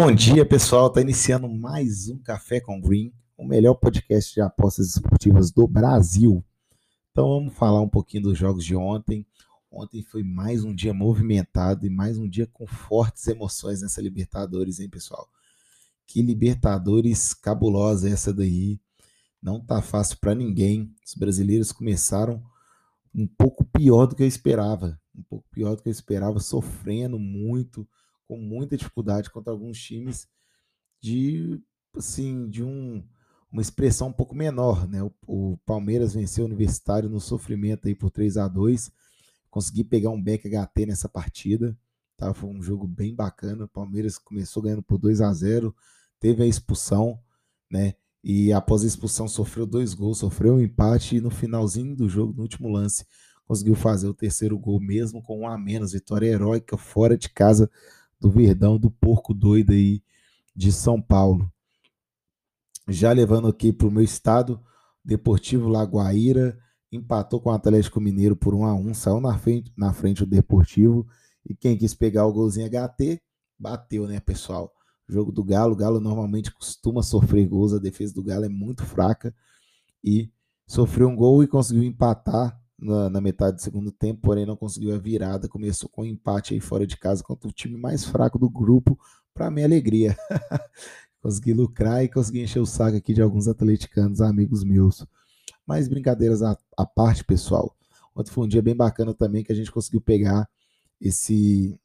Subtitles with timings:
[0.00, 0.86] Bom dia, pessoal.
[0.86, 6.40] Está iniciando mais um Café com Green, o melhor podcast de apostas esportivas do Brasil.
[7.10, 9.26] Então vamos falar um pouquinho dos jogos de ontem.
[9.68, 14.78] Ontem foi mais um dia movimentado e mais um dia com fortes emoções nessa Libertadores,
[14.78, 15.28] hein, pessoal?
[16.06, 18.78] Que Libertadores cabulosa essa daí.
[19.42, 20.94] Não tá fácil para ninguém.
[21.04, 22.40] Os brasileiros começaram
[23.12, 24.96] um pouco pior do que eu esperava.
[25.12, 27.84] Um pouco pior do que eu esperava, sofrendo muito
[28.28, 30.28] com muita dificuldade contra alguns times
[31.00, 31.60] de
[31.96, 33.02] assim de um,
[33.50, 35.02] uma expressão um pouco menor, né?
[35.02, 38.92] O, o, Palmeiras venceu o Universitário no sofrimento aí por 3 a 2.
[39.50, 41.76] Consegui pegar um back HT nessa partida,
[42.16, 42.34] tá?
[42.34, 43.64] Foi um jogo bem bacana.
[43.64, 45.74] O Palmeiras começou ganhando por 2 a 0,
[46.20, 47.18] teve a expulsão,
[47.70, 47.94] né?
[48.22, 52.34] E após a expulsão sofreu dois gols, sofreu um empate e no finalzinho do jogo,
[52.34, 53.06] no último lance,
[53.46, 57.70] conseguiu fazer o terceiro gol mesmo com um a menos, vitória heróica fora de casa
[58.20, 60.02] do Verdão, do porco doido aí
[60.54, 61.50] de São Paulo.
[62.88, 64.60] Já levando aqui para o meu estado,
[65.04, 66.58] Deportivo Lagoaíra
[66.90, 70.26] empatou com o Atlético Mineiro por 1 a 1 saiu na frente, na frente o
[70.26, 71.06] Deportivo.
[71.48, 73.20] E quem quis pegar o golzinho HT,
[73.58, 74.72] bateu, né, pessoal?
[75.08, 78.84] Jogo do Galo, o Galo normalmente costuma sofrer gols, a defesa do Galo é muito
[78.84, 79.34] fraca
[80.04, 80.30] e
[80.66, 84.94] sofreu um gol e conseguiu empatar na, na, metade do segundo tempo, porém não conseguiu
[84.94, 85.48] a virada.
[85.48, 88.98] Começou com um empate aí fora de casa contra o time mais fraco do grupo,
[89.34, 90.16] para minha alegria.
[91.20, 95.04] consegui lucrar e consegui encher o saco aqui de alguns atleticanos, amigos meus.
[95.66, 97.76] Mas brincadeiras à, à parte, pessoal.
[98.14, 100.48] Ontem foi um dia bem bacana também que a gente conseguiu pegar
[101.00, 101.78] esse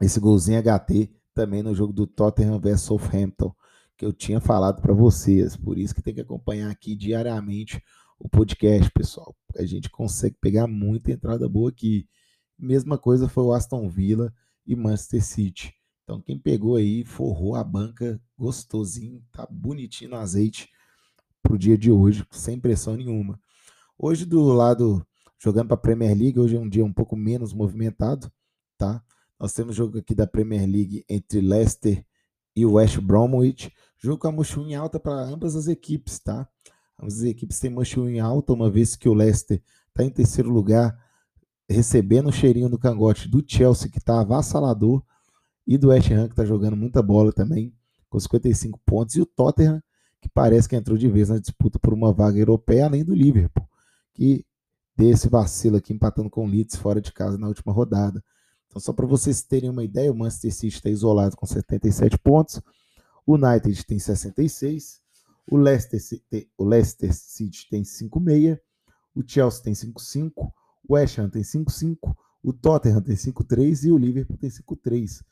[0.00, 3.54] esse golzinho HT também no jogo do Tottenham vs Southampton,
[3.96, 5.56] que eu tinha falado para vocês.
[5.56, 7.82] Por isso que tem que acompanhar aqui diariamente
[8.18, 9.34] o podcast, pessoal.
[9.56, 12.08] A gente consegue pegar muita entrada boa aqui.
[12.58, 14.32] Mesma coisa foi o Aston Villa
[14.66, 15.74] e Manchester City.
[16.02, 20.68] Então, quem pegou aí, forrou a banca gostosinho, tá bonitinho no azeite
[21.42, 23.40] pro dia de hoje, sem pressão nenhuma.
[23.98, 25.06] Hoje, do lado,
[25.38, 28.30] jogando para a Premier League, hoje é um dia um pouco menos movimentado,
[28.76, 29.02] tá?
[29.38, 32.04] Nós temos jogo aqui da Premier League entre Leicester
[32.54, 33.72] e West Bromwich.
[33.96, 36.48] Jogo com a mochila em alta para ambas as equipes, tá?
[36.98, 40.96] As equipes têm manchão em alta, uma vez que o Leicester está em terceiro lugar,
[41.68, 45.02] recebendo o cheirinho no cangote do Chelsea, que está avassalador,
[45.66, 47.74] e do West Ham, que está jogando muita bola também,
[48.08, 49.82] com 55 pontos, e o Tottenham,
[50.20, 53.68] que parece que entrou de vez na disputa por uma vaga europeia, além do Liverpool,
[54.12, 54.44] que
[54.96, 58.22] deu esse vacilo aqui, empatando com o Leeds fora de casa na última rodada.
[58.68, 62.60] Então, só para vocês terem uma ideia, o Manchester City está isolado com 77 pontos,
[63.26, 65.00] o United tem 66,
[65.46, 66.00] o Leicester,
[66.56, 68.58] o Leicester City tem 5,6,
[69.14, 70.52] o Chelsea tem 5,5,
[70.88, 75.22] o West Ham tem 5,5, o Tottenham tem 5,3 e o Liverpool tem 5,3.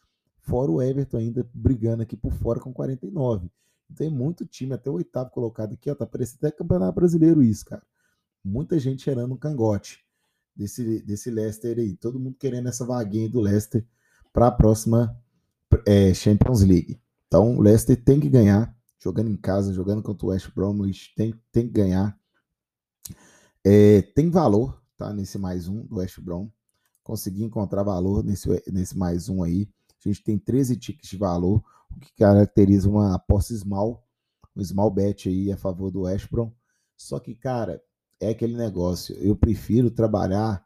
[0.41, 3.50] Fora o Everton ainda brigando aqui por fora com 49.
[3.95, 7.67] Tem muito time, até o oitavo colocado aqui, ó, tá parecendo até campeonato brasileiro isso,
[7.67, 7.83] cara.
[8.43, 10.05] Muita gente cheirando um cangote
[10.56, 11.94] desse, desse Leicester aí.
[11.94, 13.87] Todo mundo querendo essa vaguinha do Leicester
[14.33, 15.15] para a próxima
[15.87, 17.00] é, Champions League.
[17.29, 21.34] Então, o Leicester tem que ganhar jogando em casa, jogando contra o West Bromwich, tem,
[21.50, 22.16] tem que ganhar.
[23.64, 25.12] É, tem valor, tá?
[25.12, 26.48] Nesse mais um do West Brom.
[27.02, 29.68] Consegui encontrar valor nesse, nesse mais um aí.
[30.04, 34.06] A gente tem 13 tickets de valor, o que caracteriza uma aposta small,
[34.54, 36.52] um small bet aí a favor do West Brom.
[36.96, 37.82] Só que, cara,
[38.20, 39.16] é aquele negócio.
[39.16, 40.64] Eu prefiro trabalhar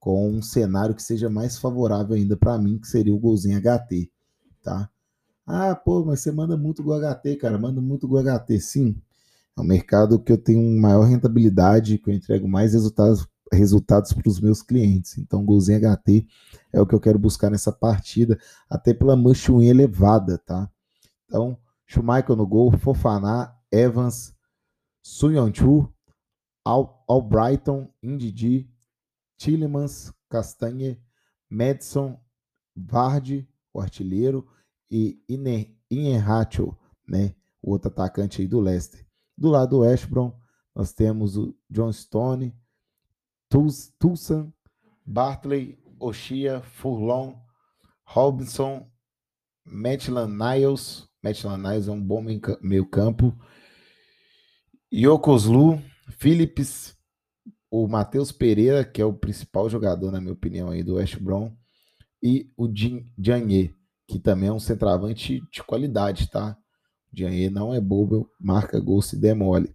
[0.00, 4.10] com um cenário que seja mais favorável ainda para mim, que seria o golzinho HT,
[4.62, 4.90] tá?
[5.46, 7.58] Ah, pô, mas você manda muito go HT, cara.
[7.58, 8.96] Manda muito go HT, sim.
[9.56, 14.28] É um mercado que eu tenho maior rentabilidade, que eu entrego mais resultados resultados para
[14.28, 15.18] os meus clientes.
[15.18, 16.26] Então, golzinho HT
[16.72, 20.68] é o que eu quero buscar nessa partida, até pela mancha elevada, tá?
[21.26, 24.34] Então, Schumacher no gol, Fofaná, Evans,
[25.02, 25.88] Suyonchu,
[26.64, 28.68] Al Albrighton, Indidi,
[29.38, 31.00] Tillemans, Castanhe,
[31.48, 32.18] Madison,
[32.74, 34.46] Vardy, o artilheiro,
[34.90, 35.20] e
[35.90, 39.06] Inerratio, né, o outro atacante aí do Leicester.
[39.36, 40.38] Do lado do West Brom,
[40.74, 42.54] nós temos o John Stone,
[43.98, 44.52] Tulsan,
[45.04, 47.34] Bartley, Oshia, Furlong,
[48.04, 48.90] Robinson,
[49.64, 52.22] Maitland Niles, Maitland Niles é um bom
[52.60, 53.36] meio campo,
[54.92, 55.82] Yokoslu,
[56.18, 56.96] Phillips,
[57.70, 61.54] o Matheus Pereira, que é o principal jogador, na minha opinião, aí do West Brom,
[62.22, 62.68] e o
[63.18, 63.74] Janye
[64.06, 66.56] que também é um centroavante de qualidade, tá?
[67.12, 69.74] O Dianhe não é bobo, marca gol se demole.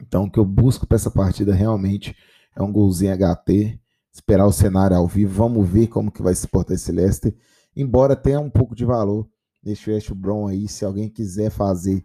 [0.00, 2.16] Então, o que eu busco para essa partida realmente
[2.56, 3.78] é um golzinho HT,
[4.12, 7.34] esperar o cenário ao vivo, vamos ver como que vai se portar esse Leicester,
[7.74, 9.28] embora tenha um pouco de valor
[9.62, 10.68] neste West Brom aí.
[10.68, 12.04] Se alguém quiser fazer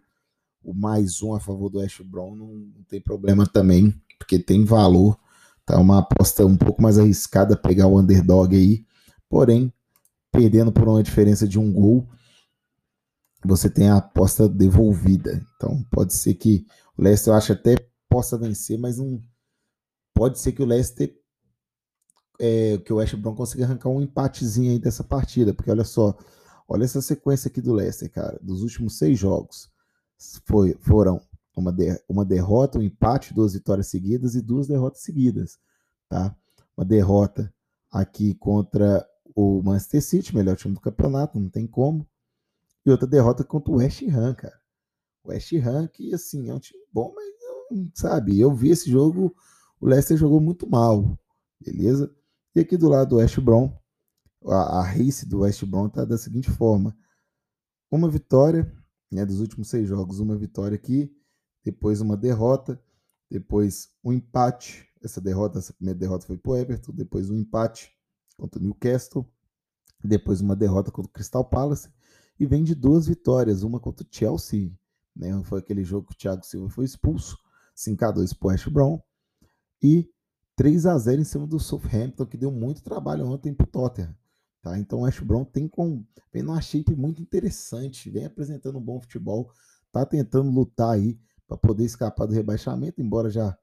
[0.62, 5.18] o mais um a favor do West Brom, não tem problema também, porque tem valor.
[5.66, 8.86] Tá uma aposta um pouco mais arriscada pegar o underdog aí.
[9.28, 9.72] Porém,
[10.32, 12.08] perdendo por uma diferença de um gol,
[13.44, 15.44] você tem a aposta devolvida.
[15.56, 16.66] Então, pode ser que
[16.96, 17.76] o Leicester eu acho até
[18.08, 19.22] possa vencer, mas não
[20.14, 21.14] pode ser que o Leicester
[22.40, 26.16] é, que o West Brom consiga arrancar um empatezinho aí dessa partida, porque olha só,
[26.68, 29.68] olha essa sequência aqui do Leicester, cara, dos últimos seis jogos
[30.44, 31.20] foi, foram
[31.56, 35.58] uma, de, uma derrota, um empate, duas vitórias seguidas e duas derrotas seguidas,
[36.08, 36.34] tá?
[36.76, 37.52] Uma derrota
[37.90, 39.06] aqui contra
[39.40, 42.04] o Manchester City, melhor time do campeonato, não tem como,
[42.84, 44.60] e outra derrota contra o West Ham, cara.
[45.22, 48.90] O West Ham que assim é um time bom, mas não, sabe, eu vi esse
[48.90, 49.32] jogo,
[49.80, 51.16] o Leicester jogou muito mal,
[51.60, 52.12] beleza?
[52.52, 53.72] E aqui do lado do West Brom,
[54.44, 56.96] a, a race do West Brom está da seguinte forma:
[57.88, 58.74] uma vitória,
[59.08, 61.14] né, dos últimos seis jogos, uma vitória aqui,
[61.62, 62.82] depois uma derrota,
[63.30, 64.88] depois um empate.
[65.00, 67.96] Essa derrota, essa primeira derrota foi para o Everton, depois um empate
[68.38, 69.26] contra o Newcastle,
[70.02, 71.90] depois uma derrota contra o Crystal Palace
[72.38, 74.72] e vem de duas vitórias, uma contra o Chelsea,
[75.14, 77.36] né, foi aquele jogo que o Thiago Silva foi expulso,
[77.74, 79.02] 5 a 2 para o West Brom
[79.82, 80.08] e
[80.56, 84.16] 3 a 0 em cima do Southampton, que deu muito trabalho ontem para o Tottenham.
[84.62, 84.78] Tá?
[84.78, 89.00] Então o Ash Brown tem com, vem numa shape muito interessante, vem apresentando um bom
[89.00, 89.50] futebol,
[89.92, 93.56] tá tentando lutar aí para poder escapar do rebaixamento, embora já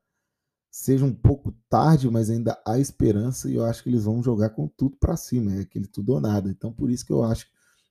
[0.75, 4.49] seja um pouco tarde, mas ainda há esperança e eu acho que eles vão jogar
[4.49, 6.49] com tudo para cima, é aquele tudo ou nada.
[6.49, 7.47] Então por isso que eu acho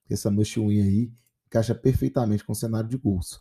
[0.06, 1.10] que essa must win aí
[1.46, 3.40] encaixa perfeitamente com o cenário de gols.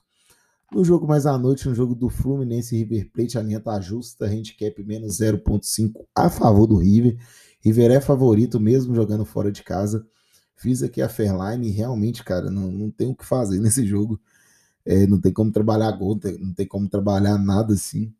[0.71, 4.25] No jogo mais à noite, no jogo do Fluminense River Plate, a linha tá justa,
[4.27, 7.17] handicap menos 0.5 a favor do River.
[7.59, 10.07] River é favorito mesmo jogando fora de casa.
[10.55, 14.17] Fiz aqui a Fairline e realmente, cara, não, não tem o que fazer nesse jogo.
[14.85, 18.13] É, não tem como trabalhar gol, não tem como trabalhar nada assim.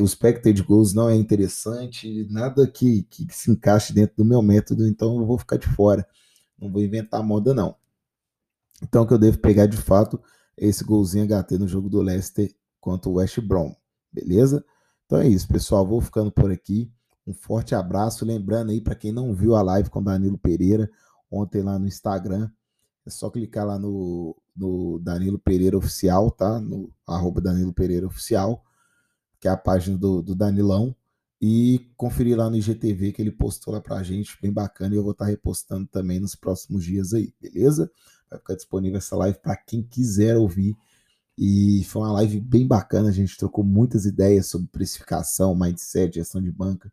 [0.00, 4.86] O expected goals não é interessante, nada que, que se encaixe dentro do meu método,
[4.86, 6.06] então eu vou ficar de fora.
[6.58, 7.74] Não vou inventar moda, não.
[8.82, 10.20] Então o que eu devo pegar de fato
[10.56, 13.74] esse golzinho HT no jogo do Leicester contra o West Brom,
[14.12, 14.64] beleza?
[15.06, 15.86] Então é isso, pessoal.
[15.86, 16.90] Vou ficando por aqui.
[17.26, 18.24] Um forte abraço.
[18.24, 20.90] Lembrando aí, para quem não viu a live com Danilo Pereira
[21.30, 22.50] ontem lá no Instagram,
[23.06, 26.60] é só clicar lá no, no Danilo Pereira Oficial, tá?
[26.60, 28.62] No arroba Danilo Pereira Oficial,
[29.44, 30.96] que é a página do, do Danilão.
[31.38, 34.94] E conferir lá no IGTV que ele postou lá pra gente, bem bacana.
[34.94, 37.90] E eu vou estar tá repostando também nos próximos dias aí, beleza?
[38.30, 40.74] Vai ficar disponível essa live para quem quiser ouvir.
[41.36, 46.40] E foi uma live bem bacana, a gente trocou muitas ideias sobre precificação, mindset, gestão
[46.40, 46.90] de banca.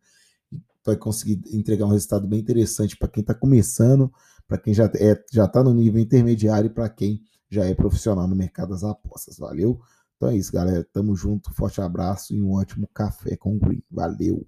[0.85, 4.11] Vai conseguir entregar um resultado bem interessante para quem está começando,
[4.45, 8.27] para quem já é, já está no nível intermediário e para quem já é profissional
[8.27, 9.37] no mercado das apostas.
[9.37, 9.79] Valeu?
[10.21, 10.87] Então é isso, galera.
[10.93, 13.81] Tamo junto, forte abraço e um ótimo café com Green.
[13.89, 14.47] Valeu!